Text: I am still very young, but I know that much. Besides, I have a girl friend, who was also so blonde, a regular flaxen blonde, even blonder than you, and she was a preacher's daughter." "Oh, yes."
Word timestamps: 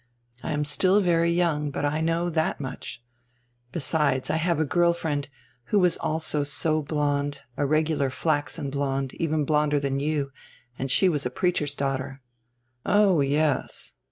I 0.41 0.51
am 0.53 0.65
still 0.65 0.99
very 0.99 1.29
young, 1.31 1.69
but 1.69 1.85
I 1.85 2.01
know 2.01 2.31
that 2.31 2.59
much. 2.59 3.03
Besides, 3.71 4.31
I 4.31 4.37
have 4.37 4.59
a 4.59 4.65
girl 4.65 4.93
friend, 4.93 5.29
who 5.65 5.77
was 5.77 5.95
also 5.97 6.43
so 6.43 6.81
blonde, 6.81 7.41
a 7.55 7.67
regular 7.67 8.09
flaxen 8.09 8.71
blonde, 8.71 9.13
even 9.21 9.45
blonder 9.45 9.79
than 9.79 9.99
you, 9.99 10.31
and 10.79 10.89
she 10.89 11.07
was 11.07 11.27
a 11.27 11.29
preacher's 11.29 11.75
daughter." 11.75 12.23
"Oh, 12.83 13.19
yes." 13.21 13.93